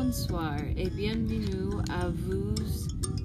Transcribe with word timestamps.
Bonsoir 0.00 0.54
et 0.76 0.88
bienvenue 0.90 1.74
à 1.90 2.08
vous 2.08 2.54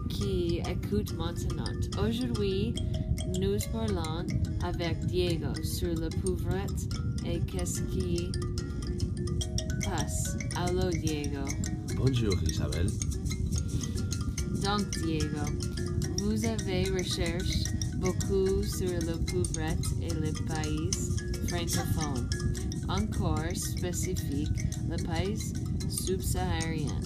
qui 0.10 0.60
écoutent 0.68 1.16
maintenant. 1.16 1.72
Aujourd'hui, 2.04 2.74
nous 3.40 3.58
parlons 3.72 4.26
avec 4.64 5.06
Diego 5.06 5.54
sur 5.64 5.94
la 5.94 6.10
pauvrette 6.10 6.90
et 7.28 7.40
qu'est-ce 7.42 7.84
qui 7.84 8.28
passe. 9.86 10.36
Allô 10.56 10.90
Diego. 10.90 11.46
Bonjour 11.96 12.34
Isabelle. 12.50 12.90
Donc 14.64 14.90
Diego, 15.06 15.46
vous 16.24 16.44
avez 16.44 16.90
recherché 16.90 17.66
beaucoup 18.04 18.62
sur 18.64 18.92
la 19.08 19.18
pauvrette 19.32 19.86
et 20.02 20.14
les 20.22 20.34
pays 20.34 20.92
francophones. 21.48 22.30
Encore 22.90 23.40
spécifique, 23.56 24.52
le 24.90 24.98
pays 24.98 25.38
subsaharien 25.90 27.00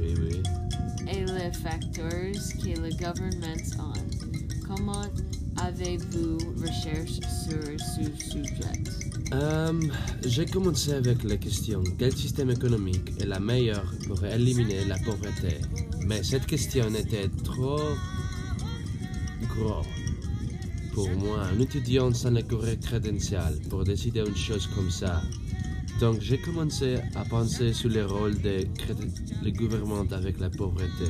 Oui, 0.00 0.14
oui. 0.20 0.42
et 1.08 1.24
les 1.24 1.52
facteurs 1.52 2.32
que 2.62 2.80
le 2.80 2.90
gouvernement 2.90 3.62
ont. 3.78 4.66
Comment 4.66 5.04
avez-vous 5.62 6.38
recherché 6.60 7.20
sur 7.44 7.62
ce 7.78 8.30
sujet? 8.30 8.82
Euh, 9.32 9.80
J'ai 10.26 10.46
commencé 10.46 10.92
avec 10.92 11.22
la 11.22 11.36
question 11.36 11.84
quel 11.98 12.16
système 12.16 12.50
économique 12.50 13.12
est 13.20 13.26
la 13.26 13.38
meilleure 13.38 13.92
pour 14.08 14.24
éliminer 14.24 14.84
la 14.86 14.98
pauvreté? 14.98 15.58
Mais 16.06 16.22
cette 16.24 16.46
question 16.46 16.92
était 16.94 17.28
trop 17.44 17.78
gros 19.48 19.82
pour 21.00 21.16
moi, 21.16 21.44
un 21.44 21.58
étudiant 21.58 22.12
sans 22.12 22.30
les 22.30 22.42
correctes 22.42 22.84
crédentials 22.84 23.58
pour 23.70 23.84
décider 23.84 24.20
une 24.20 24.36
chose 24.36 24.66
comme 24.74 24.90
ça. 24.90 25.22
Donc 25.98 26.20
j'ai 26.20 26.38
commencé 26.38 26.98
à 27.14 27.24
penser 27.24 27.72
sur 27.72 27.88
le 27.88 28.04
rôle 28.04 28.36
des 28.38 28.68
le 29.42 29.50
gouvernement 29.50 30.04
avec 30.10 30.38
la 30.40 30.50
pauvreté. 30.50 31.08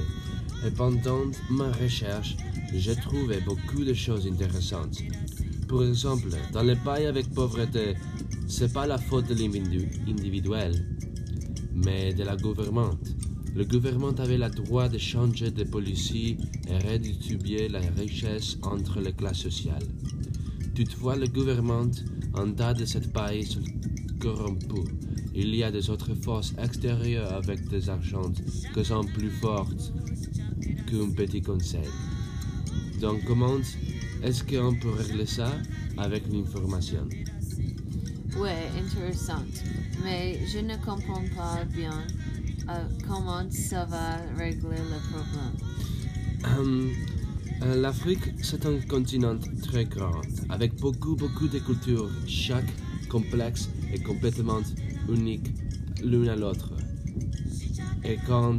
Et 0.64 0.70
pendant 0.70 1.24
ma 1.50 1.72
recherche, 1.72 2.36
j'ai 2.72 2.94
trouvé 2.94 3.40
beaucoup 3.40 3.84
de 3.84 3.94
choses 3.94 4.28
intéressantes. 4.28 4.98
Par 5.68 5.82
exemple, 5.82 6.28
dans 6.52 6.62
les 6.62 6.76
pays 6.76 7.06
avec 7.06 7.28
pauvreté, 7.30 7.94
c'est 8.46 8.72
pas 8.72 8.86
la 8.86 8.98
faute 8.98 9.26
de 9.26 9.34
l'individuel, 9.34 10.86
mais 11.74 12.14
de 12.14 12.22
la 12.22 12.36
gouvernement. 12.36 12.92
Le 13.54 13.64
gouvernement 13.64 14.14
avait 14.18 14.38
le 14.38 14.48
droit 14.48 14.88
de 14.88 14.96
changer 14.96 15.50
de 15.50 15.64
policy 15.64 16.36
et 16.68 16.78
redistribuer 16.88 17.68
la 17.68 17.80
richesse 17.98 18.56
entre 18.62 19.00
les 19.00 19.12
classes 19.12 19.40
sociales. 19.40 19.86
Toutefois, 20.74 21.16
le 21.16 21.26
gouvernement, 21.26 21.90
en 22.34 22.52
tas 22.52 22.74
de 22.74 22.84
ce 22.84 22.98
pays, 22.98 23.44
sont 23.44 23.60
corrompus. 24.20 24.88
Il 25.34 25.54
y 25.54 25.64
a 25.64 25.70
des 25.72 25.90
autres 25.90 26.14
forces 26.14 26.54
extérieures 26.62 27.32
avec 27.32 27.68
des 27.68 27.88
argents 27.88 28.32
qui 28.74 28.84
sont 28.84 29.04
plus 29.04 29.30
fortes 29.30 29.92
qu'un 30.88 31.10
petit 31.10 31.42
conseil. 31.42 31.88
Donc, 33.00 33.24
comment 33.26 33.58
est-ce 34.22 34.44
qu'on 34.44 34.74
peut 34.74 34.90
régler 34.90 35.26
ça 35.26 35.50
avec 35.96 36.22
l'information? 36.32 37.08
Ouais, 38.38 38.68
intéressant. 38.78 39.42
Mais 40.04 40.38
je 40.46 40.58
ne 40.58 40.76
comprends 40.76 41.24
pas 41.36 41.64
bien 41.64 42.06
comment 43.06 43.44
ça 43.50 43.84
va 43.84 44.16
régler 44.36 44.78
le 44.78 44.98
problème. 45.10 46.58
Hum, 46.58 46.90
euh, 47.62 47.80
L'Afrique, 47.80 48.32
c'est 48.42 48.64
un 48.66 48.80
continent 48.80 49.38
très 49.62 49.84
grand, 49.84 50.20
avec 50.48 50.76
beaucoup, 50.76 51.16
beaucoup 51.16 51.48
de 51.48 51.58
cultures, 51.58 52.08
chaque 52.26 52.72
complexe 53.08 53.68
et 53.92 53.98
complètement 54.00 54.60
unique 55.08 55.48
l'une 56.02 56.28
à 56.28 56.36
l'autre. 56.36 56.72
Et 58.04 58.16
quand 58.26 58.58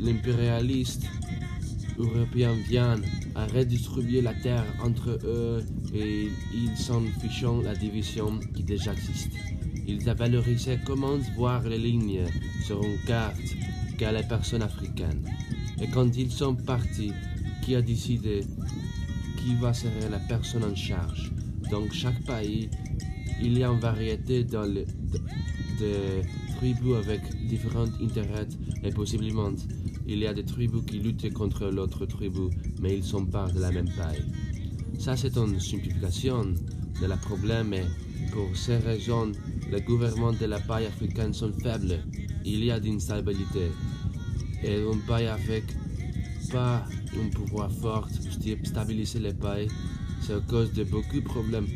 l'impérialiste 0.00 1.04
européen 1.98 2.54
vient 2.68 3.00
à 3.34 3.46
redistribuer 3.46 4.20
la 4.20 4.34
terre 4.34 4.64
entre 4.82 5.18
eux 5.24 5.64
et 5.94 6.28
ils 6.54 6.76
s'en 6.76 7.02
fichent 7.20 7.44
la 7.62 7.74
division 7.74 8.38
qui 8.54 8.62
déjà 8.62 8.92
existe. 8.92 9.32
Ils 9.92 10.08
a 10.08 10.14
valorisé 10.14 10.78
comment 10.86 11.18
voir 11.36 11.68
les 11.68 11.76
lignes 11.76 12.24
sur 12.64 12.82
une 12.82 12.98
carte 13.06 13.36
qu'à 13.98 14.10
les 14.10 14.22
personnes 14.22 14.62
africaines. 14.62 15.22
Et 15.82 15.88
quand 15.88 16.16
ils 16.16 16.32
sont 16.32 16.54
partis, 16.54 17.12
qui 17.62 17.74
a 17.74 17.82
décidé 17.82 18.40
qui 19.36 19.54
va 19.56 19.74
serrer 19.74 20.08
la 20.10 20.18
personne 20.18 20.64
en 20.64 20.74
charge? 20.74 21.30
Donc 21.70 21.92
chaque 21.92 22.24
pays, 22.24 22.70
il 23.42 23.58
y 23.58 23.64
a 23.64 23.68
une 23.68 23.80
variété 23.80 24.44
de, 24.44 24.86
tribus 26.56 26.96
avec 26.96 27.20
différents 27.46 27.92
intérêts 28.00 28.48
et 28.82 28.90
possiblement 28.92 29.52
il 30.06 30.20
y 30.20 30.26
a 30.26 30.32
des 30.32 30.44
tribus 30.44 30.84
qui 30.86 31.00
luttent 31.00 31.32
contre 31.34 31.66
l'autre 31.66 32.06
tribu, 32.06 32.48
mais 32.80 32.96
ils 32.96 33.04
sont 33.04 33.26
pas 33.26 33.46
de 33.48 33.60
la 33.60 33.70
même 33.70 33.90
paille. 33.96 34.24
Ça, 34.98 35.16
c'est 35.16 35.36
une 35.36 35.60
simplification 35.60 36.54
de 37.00 37.06
la 37.06 37.16
problème 37.18 37.74
pour 38.30 38.56
ces 38.56 38.76
raisons, 38.76 39.32
les 39.70 39.80
gouvernements 39.80 40.32
de 40.32 40.46
la 40.46 40.60
paille 40.60 40.86
africaine 40.86 41.34
sont 41.34 41.52
faibles. 41.52 41.98
Il 42.44 42.64
y 42.64 42.70
a 42.70 42.78
d'instabilité. 42.80 43.70
Et 44.62 44.76
un 44.82 44.98
pays 45.06 45.26
avec 45.26 45.64
pas 46.50 46.84
un 47.18 47.28
pouvoir 47.30 47.70
fort 47.72 48.08
pour 48.08 48.66
stabiliser 48.66 49.18
les 49.18 49.32
pays, 49.32 49.68
c'est 50.20 50.46
cause 50.46 50.72
de 50.72 50.84
beaucoup 50.84 51.20
de 51.20 51.24
problèmes, 51.24 51.66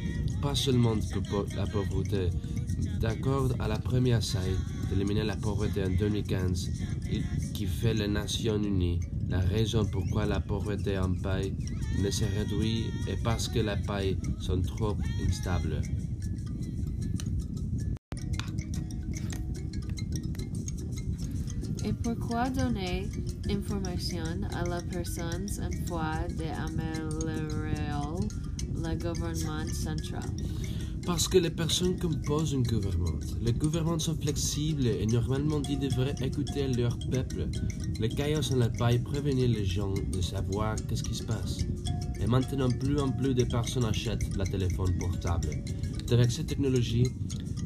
pas 0.43 0.55
seulement 0.55 0.95
la 1.57 1.67
pauvreté. 1.67 2.31
D'accord 3.01 3.51
à 3.59 3.69
la 3.69 3.79
première 3.79 4.23
saille 4.23 4.57
d'éliminer 4.91 5.25
la 5.25 5.37
pauvreté 5.37 5.83
en 5.85 5.91
2015, 5.91 6.71
qui 7.55 7.67
fait 7.67 7.95
les 7.95 8.09
Nations 8.09 8.63
Unies, 8.63 9.01
la 9.29 9.41
raison 9.41 9.85
pourquoi 9.85 10.27
la 10.27 10.41
pauvreté 10.41 10.99
en 10.99 11.13
pays 11.13 11.55
ne 12.03 12.11
se 12.11 12.25
réduit 12.25 12.85
est 13.09 13.23
parce 13.23 13.49
que 13.49 13.61
les 13.61 13.77
pays 13.87 14.17
sont 14.39 14.61
trop 14.61 14.97
instables. 15.27 15.81
Et 21.87 21.93
pourquoi 21.93 22.51
donner 22.51 23.09
information 23.49 24.25
à 24.55 24.69
la 24.69 24.83
personne 24.83 25.47
en 25.63 25.87
fois 25.87 26.19
d'améliorer 26.37 27.37
le 28.75 28.97
gouvernement 28.99 29.73
central? 29.73 30.29
Parce 31.07 31.29
que 31.29 31.39
les 31.39 31.51
personnes 31.51 31.97
composent 31.97 32.57
un 32.57 32.63
gouvernement. 32.63 33.21
Les 33.41 33.53
gouvernements 33.53 34.01
sont 34.01 34.17
flexibles 34.17 34.89
et 34.89 35.07
normalement 35.07 35.63
ils 35.71 35.79
devraient 35.79 36.17
écouter 36.21 36.67
leur 36.67 36.99
peuple. 37.09 37.47
Le 38.01 38.09
chaos 38.09 38.53
en 38.53 38.57
la 38.57 38.69
paille 38.69 38.99
prévenir 38.99 39.49
les 39.49 39.65
gens 39.65 39.95
de 39.95 40.21
savoir 40.21 40.75
qu'est-ce 40.89 41.05
qui 41.05 41.15
se 41.15 41.23
passe. 41.23 41.59
Et 42.21 42.27
maintenant, 42.27 42.69
plus 42.69 42.99
en 42.99 43.13
plus 43.13 43.33
de 43.33 43.45
personnes 43.45 43.85
achètent 43.85 44.37
la 44.37 44.45
téléphone 44.45 44.99
portable. 44.99 45.51
Avec 46.11 46.33
cette 46.33 46.49
technologie, 46.49 47.07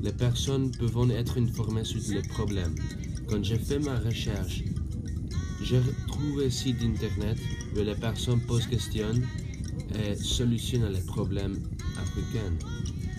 les 0.02 0.12
personnes 0.12 0.70
peuvent 0.72 1.10
être 1.10 1.40
informées 1.40 1.84
sur 1.84 2.00
les 2.12 2.28
problèmes. 2.28 2.74
Quand 3.30 3.44
j'ai 3.44 3.58
fait 3.58 3.78
ma 3.78 3.96
recherche, 4.00 4.64
j'ai 5.62 5.80
trouvé 6.08 6.50
sites 6.50 6.82
internet 6.82 7.38
où 7.76 7.78
les 7.78 7.94
personnes 7.94 8.40
posent 8.40 8.66
questions 8.66 9.14
et 9.94 10.16
solutionnent 10.16 10.92
les 10.92 11.00
problèmes 11.02 11.56
africains. 11.96 12.52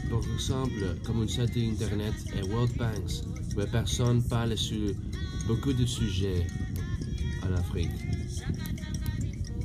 Par 0.09 0.19
exemple, 0.33 0.97
comme 1.05 1.22
un 1.22 1.27
site 1.27 1.55
internet 1.55 2.13
et 2.35 2.44
World 2.44 2.75
Banks, 2.77 3.23
où 3.55 3.59
les 3.61 3.67
personnes 3.67 4.22
parlent 4.23 4.57
sur 4.57 4.94
beaucoup 5.47 5.72
de 5.72 5.85
sujets 5.85 6.45
en 7.43 7.53
Afrique. 7.53 7.91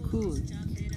Cool. 0.08 0.42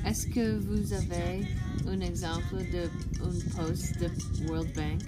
Est-ce 0.06 0.28
que 0.28 0.60
vous 0.60 0.94
avez 0.94 1.48
un 1.88 2.02
exemple 2.02 2.58
d'un 2.72 3.32
post 3.58 4.00
de 4.00 4.48
World 4.48 4.70
Bank? 4.76 5.02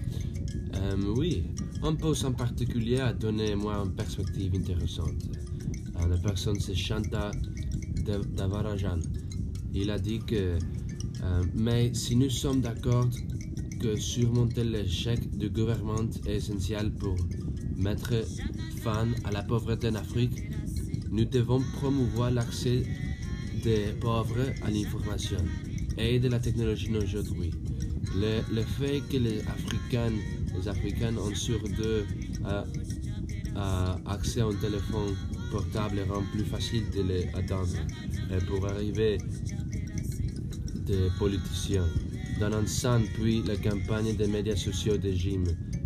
Euh, 0.76 1.14
oui, 1.16 1.44
un 1.84 1.96
post 1.96 2.26
en 2.26 2.34
particulier 2.34 3.00
a 3.00 3.12
donné 3.14 3.56
moi 3.56 3.76
une 3.84 3.92
perspective 3.94 4.54
intéressante. 4.56 5.16
Euh, 6.00 6.08
la 6.08 6.18
personne 6.18 6.60
c'est 6.60 6.76
Shanta 6.76 7.32
Davarajan. 8.36 9.00
Il 9.74 9.90
a 9.90 9.98
dit 9.98 10.20
que, 10.20 10.58
euh, 11.24 11.44
mais 11.56 11.94
si 11.94 12.16
nous 12.16 12.30
sommes 12.30 12.62
d'accord 12.62 13.08
que 13.80 13.96
surmonter 13.96 14.64
l'échec 14.64 15.20
du 15.38 15.50
gouvernement 15.50 16.08
est 16.28 16.36
essentiel 16.36 16.92
pour 16.92 17.16
mettre 17.78 18.14
fin 18.84 19.08
à 19.24 19.32
la 19.32 19.42
pauvreté 19.42 19.90
en 19.90 19.96
Afrique, 19.96 20.52
nous 21.10 21.26
devons 21.26 21.62
promouvoir 21.80 22.32
l'accès 22.32 22.84
des 23.64 23.94
pauvres 24.00 24.46
à 24.64 24.70
l'information 24.70 25.44
et 25.98 26.20
de 26.20 26.30
la 26.30 26.40
technologie 26.40 26.96
aujourd'hui. 26.96 27.52
Le, 28.16 28.42
le, 28.54 28.62
fait 28.62 29.02
que 29.10 29.18
les 29.18 29.40
Africains, 29.42 30.12
les 30.56 30.68
Africains 30.68 31.16
ont 31.18 31.34
sur 31.34 31.60
deux 31.64 32.06
euh, 32.46 32.64
euh, 33.56 33.96
accès 34.06 34.42
à 34.42 34.46
un 34.46 34.54
téléphone 34.54 35.16
portable 35.52 36.00
rend 36.10 36.24
plus 36.32 36.46
facile 36.46 36.84
de 36.96 37.02
les 37.02 37.28
atteindre 37.34 37.76
et 38.32 38.44
pour 38.46 38.66
arriver 38.68 39.18
des 40.86 41.10
politiciens. 41.20 41.88
Dans 42.40 42.50
l'ensemble, 42.50 43.06
puis 43.14 43.44
la 43.44 43.56
campagne 43.58 44.16
des 44.16 44.28
médias 44.28 44.56
sociaux 44.56 44.98
de 44.98 45.12
Jim 45.12 45.44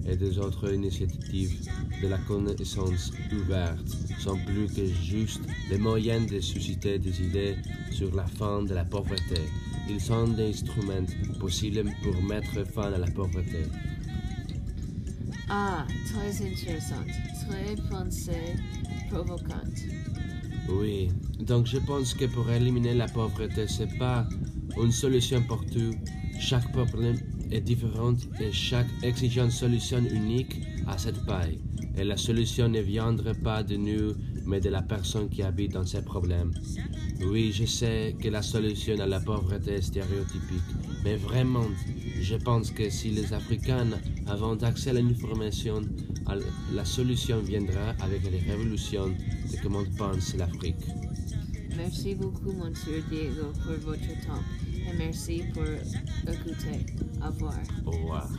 et 0.07 0.15
des 0.15 0.37
autres 0.37 0.71
initiatives 0.73 1.59
de 2.01 2.07
la 2.07 2.17
connaissance 2.19 3.11
ouverte 3.33 3.87
sont 4.19 4.37
plus 4.45 4.67
que 4.67 4.85
juste 4.85 5.41
des 5.69 5.77
moyens 5.77 6.31
de 6.31 6.39
susciter 6.39 6.99
des 6.99 7.21
idées 7.21 7.55
sur 7.91 8.13
la 8.15 8.25
fin 8.25 8.63
de 8.63 8.73
la 8.73 8.85
pauvreté. 8.85 9.41
Ils 9.89 9.99
sont 10.01 10.27
des 10.27 10.49
instruments 10.49 11.05
possibles 11.39 11.91
pour 12.03 12.21
mettre 12.23 12.65
fin 12.67 12.93
à 12.93 12.97
la 12.97 13.07
pauvreté. 13.07 13.63
Ah, 15.47 15.85
très 16.07 16.45
intéressant, 16.45 17.03
très 17.47 17.75
pensée 17.89 18.55
provocante. 19.11 19.79
Oui, 20.69 21.09
donc 21.39 21.67
je 21.67 21.77
pense 21.77 22.15
que 22.15 22.25
pour 22.25 22.49
éliminer 22.49 22.95
la 22.95 23.07
pauvreté, 23.07 23.67
c'est 23.67 23.95
pas 23.99 24.27
une 24.81 24.91
solution 24.91 25.43
pour 25.43 25.63
tout. 25.65 25.93
Chaque 26.39 26.71
problème 26.71 27.17
est 27.51 27.61
différent 27.61 28.15
et 28.39 28.51
chaque 28.51 28.87
exigence 29.03 29.59
solution 29.59 29.99
unique 29.99 30.61
à 30.87 30.97
cette 30.97 31.23
paille. 31.25 31.59
Et 31.95 32.03
la 32.03 32.17
solution 32.17 32.67
ne 32.67 32.81
viendrait 32.81 33.35
pas 33.35 33.63
de 33.63 33.75
nous, 33.75 34.13
mais 34.45 34.59
de 34.59 34.69
la 34.69 34.81
personne 34.81 35.29
qui 35.29 35.43
habite 35.43 35.73
dans 35.73 35.85
ces 35.85 36.01
problèmes. 36.01 36.51
Oui, 37.21 37.51
je 37.53 37.65
sais 37.65 38.15
que 38.19 38.29
la 38.29 38.41
solution 38.41 38.99
à 38.99 39.05
la 39.05 39.19
pauvreté 39.19 39.75
est 39.75 39.81
stéréotypique, 39.81 40.63
mais 41.03 41.15
vraiment, 41.15 41.65
je 42.21 42.35
pense 42.35 42.71
que 42.71 42.89
si 42.89 43.09
les 43.11 43.33
Africains 43.33 43.89
avaient 44.27 44.63
accès 44.63 44.91
à 44.91 44.93
l'information, 44.93 45.81
la 46.73 46.85
solution 46.85 47.39
viendra 47.39 47.89
avec 48.01 48.21
les 48.31 48.39
révolutions 48.39 49.07
de 49.07 49.57
comment 49.61 49.83
pense 49.97 50.35
l'Afrique. 50.35 50.85
Merci 51.77 52.15
beaucoup, 52.15 52.53
Monsieur 52.53 53.03
Diego, 53.09 53.51
pour 53.63 53.91
votre 53.91 54.07
temps 54.25 54.43
et 54.71 54.97
merci 54.97 55.43
pour 55.53 55.63
écouter. 55.63 56.85
Au 57.21 57.27
revoir. 57.27 57.59
Au 57.85 57.91
revoir. 57.91 58.29